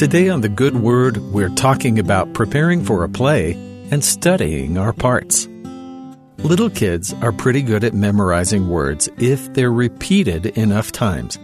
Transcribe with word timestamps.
Today 0.00 0.30
on 0.30 0.40
The 0.40 0.48
Good 0.48 0.76
Word, 0.76 1.18
we're 1.18 1.50
talking 1.50 1.98
about 1.98 2.32
preparing 2.32 2.82
for 2.82 3.04
a 3.04 3.08
play 3.10 3.52
and 3.90 4.02
studying 4.02 4.78
our 4.78 4.94
parts. 4.94 5.46
Little 6.38 6.70
kids 6.70 7.12
are 7.20 7.32
pretty 7.32 7.60
good 7.60 7.84
at 7.84 7.92
memorizing 7.92 8.70
words 8.70 9.10
if 9.18 9.52
they're 9.52 9.70
repeated 9.70 10.46
enough 10.56 10.90
times, 10.90 11.38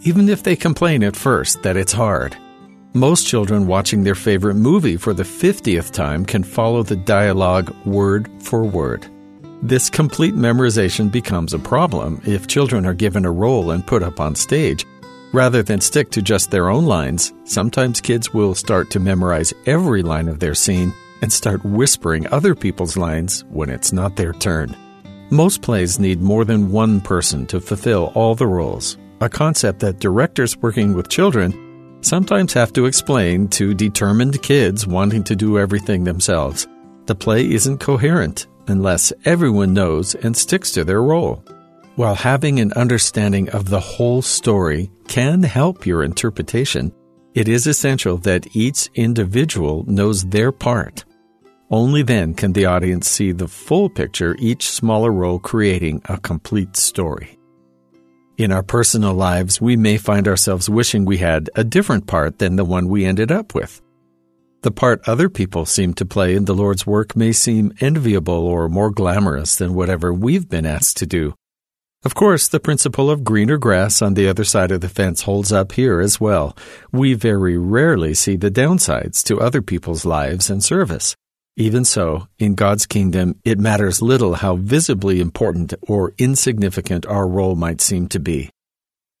even 0.00 0.30
if 0.30 0.42
they 0.42 0.56
complain 0.56 1.04
at 1.04 1.14
first 1.14 1.62
that 1.62 1.76
it's 1.76 1.92
hard. 1.92 2.34
Most 2.94 3.26
children 3.26 3.66
watching 3.66 4.02
their 4.02 4.14
favorite 4.14 4.54
movie 4.54 4.96
for 4.96 5.12
the 5.12 5.24
50th 5.24 5.90
time 5.90 6.24
can 6.24 6.42
follow 6.42 6.82
the 6.82 6.96
dialogue 6.96 7.70
word 7.84 8.30
for 8.40 8.64
word. 8.64 9.06
This 9.60 9.90
complete 9.90 10.32
memorization 10.32 11.12
becomes 11.12 11.52
a 11.52 11.58
problem 11.58 12.22
if 12.24 12.48
children 12.48 12.86
are 12.86 12.94
given 12.94 13.26
a 13.26 13.30
role 13.30 13.72
and 13.72 13.86
put 13.86 14.02
up 14.02 14.20
on 14.20 14.34
stage. 14.34 14.86
Rather 15.32 15.62
than 15.62 15.80
stick 15.80 16.10
to 16.10 16.22
just 16.22 16.50
their 16.50 16.70
own 16.70 16.86
lines, 16.86 17.32
sometimes 17.44 18.00
kids 18.00 18.34
will 18.34 18.54
start 18.54 18.90
to 18.90 18.98
memorize 18.98 19.54
every 19.66 20.02
line 20.02 20.28
of 20.28 20.40
their 20.40 20.54
scene 20.54 20.92
and 21.22 21.32
start 21.32 21.64
whispering 21.64 22.26
other 22.32 22.54
people's 22.54 22.96
lines 22.96 23.44
when 23.50 23.70
it's 23.70 23.92
not 23.92 24.16
their 24.16 24.32
turn. 24.32 24.76
Most 25.30 25.62
plays 25.62 26.00
need 26.00 26.20
more 26.20 26.44
than 26.44 26.72
one 26.72 27.00
person 27.00 27.46
to 27.46 27.60
fulfill 27.60 28.10
all 28.16 28.34
the 28.34 28.46
roles, 28.46 28.98
a 29.20 29.28
concept 29.28 29.78
that 29.80 30.00
directors 30.00 30.56
working 30.56 30.94
with 30.94 31.08
children 31.08 31.98
sometimes 32.00 32.52
have 32.52 32.72
to 32.72 32.86
explain 32.86 33.46
to 33.48 33.74
determined 33.74 34.42
kids 34.42 34.86
wanting 34.86 35.22
to 35.22 35.36
do 35.36 35.58
everything 35.58 36.02
themselves. 36.02 36.66
The 37.06 37.14
play 37.14 37.48
isn't 37.48 37.78
coherent 37.78 38.48
unless 38.66 39.12
everyone 39.24 39.74
knows 39.74 40.16
and 40.16 40.36
sticks 40.36 40.72
to 40.72 40.84
their 40.84 41.02
role. 41.02 41.44
While 42.00 42.14
having 42.14 42.60
an 42.60 42.72
understanding 42.76 43.50
of 43.50 43.68
the 43.68 43.78
whole 43.78 44.22
story 44.22 44.90
can 45.06 45.42
help 45.42 45.84
your 45.84 46.02
interpretation, 46.02 46.94
it 47.34 47.46
is 47.46 47.66
essential 47.66 48.16
that 48.24 48.56
each 48.56 48.88
individual 48.94 49.84
knows 49.86 50.24
their 50.24 50.50
part. 50.50 51.04
Only 51.70 52.02
then 52.02 52.32
can 52.32 52.54
the 52.54 52.64
audience 52.64 53.06
see 53.06 53.32
the 53.32 53.48
full 53.48 53.90
picture, 53.90 54.34
each 54.38 54.70
smaller 54.70 55.12
role 55.12 55.38
creating 55.38 56.00
a 56.06 56.16
complete 56.16 56.74
story. 56.74 57.38
In 58.38 58.50
our 58.50 58.62
personal 58.62 59.12
lives, 59.12 59.60
we 59.60 59.76
may 59.76 59.98
find 59.98 60.26
ourselves 60.26 60.70
wishing 60.70 61.04
we 61.04 61.18
had 61.18 61.50
a 61.54 61.64
different 61.64 62.06
part 62.06 62.38
than 62.38 62.56
the 62.56 62.64
one 62.64 62.88
we 62.88 63.04
ended 63.04 63.30
up 63.30 63.54
with. 63.54 63.82
The 64.62 64.70
part 64.70 65.06
other 65.06 65.28
people 65.28 65.66
seem 65.66 65.92
to 65.94 66.06
play 66.06 66.34
in 66.34 66.46
the 66.46 66.54
Lord's 66.54 66.86
work 66.86 67.14
may 67.14 67.32
seem 67.32 67.74
enviable 67.78 68.46
or 68.46 68.70
more 68.70 68.90
glamorous 68.90 69.56
than 69.56 69.74
whatever 69.74 70.14
we've 70.14 70.48
been 70.48 70.64
asked 70.64 70.96
to 70.96 71.06
do. 71.06 71.34
Of 72.02 72.14
course, 72.14 72.48
the 72.48 72.60
principle 72.60 73.10
of 73.10 73.24
greener 73.24 73.58
grass 73.58 74.00
on 74.00 74.14
the 74.14 74.26
other 74.26 74.44
side 74.44 74.70
of 74.70 74.80
the 74.80 74.88
fence 74.88 75.22
holds 75.22 75.52
up 75.52 75.72
here 75.72 76.00
as 76.00 76.18
well. 76.18 76.56
We 76.90 77.12
very 77.12 77.58
rarely 77.58 78.14
see 78.14 78.36
the 78.36 78.50
downsides 78.50 79.22
to 79.24 79.38
other 79.38 79.60
people's 79.60 80.06
lives 80.06 80.48
and 80.48 80.64
service. 80.64 81.14
Even 81.58 81.84
so, 81.84 82.26
in 82.38 82.54
God's 82.54 82.86
kingdom, 82.86 83.38
it 83.44 83.58
matters 83.58 84.00
little 84.00 84.36
how 84.36 84.56
visibly 84.56 85.20
important 85.20 85.74
or 85.82 86.14
insignificant 86.16 87.04
our 87.04 87.28
role 87.28 87.54
might 87.54 87.82
seem 87.82 88.08
to 88.08 88.18
be. 88.18 88.48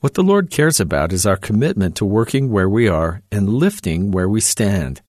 What 0.00 0.14
the 0.14 0.22
Lord 0.22 0.50
cares 0.50 0.80
about 0.80 1.12
is 1.12 1.26
our 1.26 1.36
commitment 1.36 1.96
to 1.96 2.06
working 2.06 2.50
where 2.50 2.70
we 2.70 2.88
are 2.88 3.20
and 3.30 3.50
lifting 3.50 4.12
where 4.12 4.30
we 4.30 4.40
stand. 4.40 5.02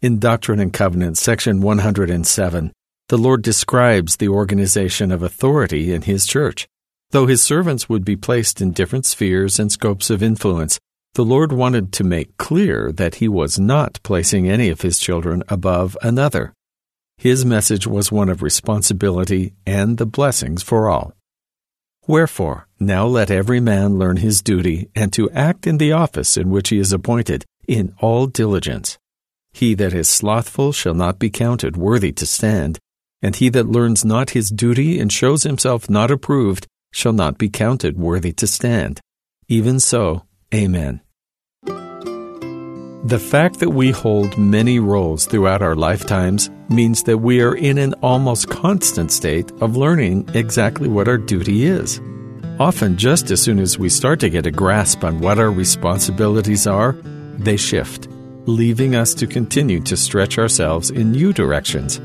In 0.00 0.20
Doctrine 0.20 0.60
and 0.60 0.72
Covenants, 0.72 1.20
section 1.20 1.60
107, 1.60 2.72
the 3.08 3.18
Lord 3.18 3.42
describes 3.42 4.16
the 4.16 4.28
organization 4.28 5.10
of 5.10 5.24
authority 5.24 5.92
in 5.92 6.02
His 6.02 6.24
church. 6.24 6.68
Though 7.10 7.26
His 7.26 7.42
servants 7.42 7.88
would 7.88 8.04
be 8.04 8.16
placed 8.16 8.60
in 8.60 8.72
different 8.72 9.04
spheres 9.04 9.58
and 9.58 9.70
scopes 9.70 10.10
of 10.10 10.22
influence, 10.22 10.78
the 11.14 11.24
Lord 11.24 11.52
wanted 11.52 11.92
to 11.94 12.04
make 12.04 12.36
clear 12.36 12.92
that 12.92 13.16
He 13.16 13.28
was 13.28 13.58
not 13.58 14.00
placing 14.02 14.48
any 14.48 14.68
of 14.68 14.82
His 14.82 14.98
children 14.98 15.42
above 15.48 15.96
another. 16.02 16.52
His 17.18 17.44
message 17.44 17.86
was 17.86 18.10
one 18.10 18.28
of 18.28 18.42
responsibility 18.42 19.52
and 19.66 19.98
the 19.98 20.06
blessings 20.06 20.62
for 20.62 20.88
all. 20.88 21.12
Wherefore, 22.06 22.66
now 22.78 23.06
let 23.06 23.30
every 23.30 23.60
man 23.60 23.98
learn 23.98 24.16
his 24.16 24.40
duty 24.40 24.88
and 24.94 25.12
to 25.12 25.30
act 25.30 25.66
in 25.66 25.76
the 25.76 25.92
office 25.92 26.36
in 26.36 26.50
which 26.50 26.70
he 26.70 26.78
is 26.78 26.92
appointed 26.92 27.44
in 27.68 27.94
all 28.00 28.26
diligence. 28.26 28.98
He 29.52 29.74
that 29.74 29.92
is 29.92 30.08
slothful 30.08 30.72
shall 30.72 30.94
not 30.94 31.18
be 31.18 31.28
counted 31.28 31.76
worthy 31.76 32.10
to 32.12 32.24
stand, 32.24 32.78
and 33.20 33.36
he 33.36 33.48
that 33.50 33.68
learns 33.68 34.04
not 34.04 34.30
his 34.30 34.48
duty 34.48 34.98
and 34.98 35.12
shows 35.12 35.42
himself 35.42 35.90
not 35.90 36.10
approved 36.10 36.66
shall 36.92 37.12
not 37.12 37.38
be 37.38 37.48
counted 37.48 37.98
worthy 37.98 38.32
to 38.32 38.46
stand. 38.46 39.00
Even 39.48 39.80
so, 39.80 40.24
Amen. 40.52 41.00
The 43.02 43.18
fact 43.18 43.60
that 43.60 43.70
we 43.70 43.92
hold 43.92 44.36
many 44.36 44.78
roles 44.78 45.26
throughout 45.26 45.62
our 45.62 45.74
lifetimes 45.74 46.50
means 46.68 47.04
that 47.04 47.18
we 47.18 47.40
are 47.40 47.54
in 47.54 47.78
an 47.78 47.94
almost 48.02 48.50
constant 48.50 49.10
state 49.10 49.50
of 49.62 49.76
learning 49.76 50.28
exactly 50.34 50.88
what 50.88 51.08
our 51.08 51.16
duty 51.16 51.64
is. 51.64 52.00
Often, 52.58 52.98
just 52.98 53.30
as 53.30 53.40
soon 53.40 53.58
as 53.58 53.78
we 53.78 53.88
start 53.88 54.20
to 54.20 54.28
get 54.28 54.44
a 54.44 54.50
grasp 54.50 55.02
on 55.02 55.20
what 55.20 55.38
our 55.38 55.50
responsibilities 55.50 56.66
are, 56.66 56.92
they 57.38 57.56
shift, 57.56 58.08
leaving 58.44 58.94
us 58.94 59.14
to 59.14 59.26
continue 59.26 59.80
to 59.80 59.96
stretch 59.96 60.36
ourselves 60.36 60.90
in 60.90 61.10
new 61.12 61.32
directions. 61.32 62.00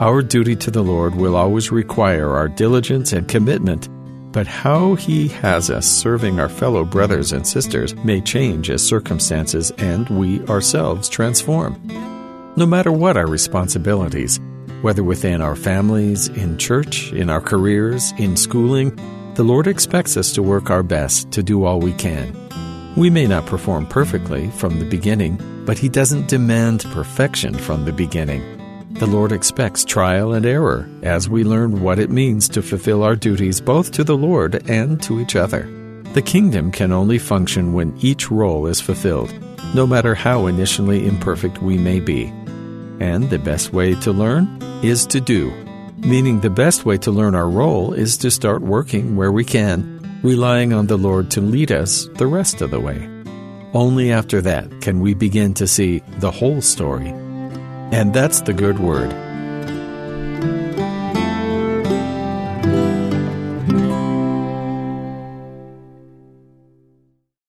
Our 0.00 0.22
duty 0.22 0.56
to 0.56 0.70
the 0.70 0.82
Lord 0.82 1.14
will 1.14 1.36
always 1.36 1.70
require 1.70 2.34
our 2.34 2.48
diligence 2.48 3.12
and 3.12 3.28
commitment 3.28 3.90
but 4.32 4.46
how 4.46 4.94
He 4.94 5.28
has 5.28 5.70
us 5.70 5.86
serving 5.86 6.38
our 6.38 6.48
fellow 6.48 6.84
brothers 6.84 7.32
and 7.32 7.46
sisters 7.46 7.94
may 7.96 8.20
change 8.20 8.70
as 8.70 8.86
circumstances 8.86 9.70
and 9.78 10.08
we 10.08 10.44
ourselves 10.46 11.08
transform. 11.08 11.80
No 12.56 12.66
matter 12.66 12.92
what 12.92 13.16
our 13.16 13.26
responsibilities, 13.26 14.40
whether 14.82 15.04
within 15.04 15.40
our 15.40 15.56
families, 15.56 16.28
in 16.28 16.58
church, 16.58 17.12
in 17.12 17.30
our 17.30 17.40
careers, 17.40 18.12
in 18.18 18.36
schooling, 18.36 18.94
the 19.34 19.44
Lord 19.44 19.66
expects 19.66 20.16
us 20.16 20.32
to 20.34 20.42
work 20.42 20.70
our 20.70 20.82
best 20.82 21.30
to 21.32 21.42
do 21.42 21.64
all 21.64 21.80
we 21.80 21.92
can. 21.92 22.36
We 22.96 23.10
may 23.10 23.26
not 23.26 23.46
perform 23.46 23.86
perfectly 23.86 24.50
from 24.50 24.78
the 24.78 24.84
beginning, 24.84 25.40
but 25.64 25.78
He 25.78 25.88
doesn't 25.88 26.28
demand 26.28 26.84
perfection 26.90 27.54
from 27.54 27.84
the 27.84 27.92
beginning. 27.92 28.59
The 28.92 29.06
Lord 29.06 29.32
expects 29.32 29.84
trial 29.84 30.32
and 30.34 30.44
error 30.44 30.86
as 31.02 31.28
we 31.28 31.42
learn 31.42 31.80
what 31.80 31.98
it 31.98 32.10
means 32.10 32.48
to 32.50 32.60
fulfill 32.60 33.02
our 33.02 33.16
duties 33.16 33.60
both 33.60 33.92
to 33.92 34.04
the 34.04 34.16
Lord 34.16 34.68
and 34.68 35.02
to 35.04 35.20
each 35.20 35.36
other. 35.36 35.62
The 36.12 36.20
kingdom 36.20 36.70
can 36.70 36.92
only 36.92 37.18
function 37.18 37.72
when 37.72 37.96
each 38.00 38.30
role 38.30 38.66
is 38.66 38.80
fulfilled, 38.80 39.32
no 39.74 39.86
matter 39.86 40.14
how 40.14 40.48
initially 40.48 41.06
imperfect 41.06 41.62
we 41.62 41.78
may 41.78 42.00
be. 42.00 42.26
And 43.00 43.30
the 43.30 43.38
best 43.38 43.72
way 43.72 43.94
to 44.00 44.12
learn 44.12 44.60
is 44.82 45.06
to 45.06 45.20
do, 45.20 45.50
meaning 45.98 46.40
the 46.40 46.50
best 46.50 46.84
way 46.84 46.98
to 46.98 47.10
learn 47.10 47.34
our 47.34 47.48
role 47.48 47.94
is 47.94 48.18
to 48.18 48.30
start 48.30 48.60
working 48.60 49.16
where 49.16 49.32
we 49.32 49.44
can, 49.44 50.20
relying 50.22 50.74
on 50.74 50.88
the 50.88 50.98
Lord 50.98 51.30
to 51.30 51.40
lead 51.40 51.72
us 51.72 52.06
the 52.16 52.26
rest 52.26 52.60
of 52.60 52.70
the 52.70 52.80
way. 52.80 53.08
Only 53.72 54.12
after 54.12 54.42
that 54.42 54.82
can 54.82 55.00
we 55.00 55.14
begin 55.14 55.54
to 55.54 55.66
see 55.66 56.02
the 56.18 56.30
whole 56.30 56.60
story 56.60 57.14
and 57.92 58.12
that's 58.12 58.40
the 58.42 58.52
good 58.52 58.78
word. 58.78 59.29